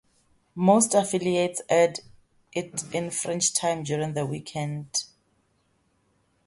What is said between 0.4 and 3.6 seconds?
Most affiliates aired it in "fringe